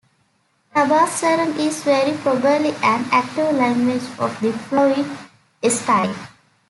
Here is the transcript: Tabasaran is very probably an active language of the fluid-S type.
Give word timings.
Tabasaran 0.73 1.55
is 1.59 1.83
very 1.83 2.17
probably 2.17 2.71
an 2.81 3.05
active 3.11 3.53
language 3.55 4.01
of 4.17 4.35
the 4.41 4.51
fluid-S 4.51 5.85
type. 5.85 6.15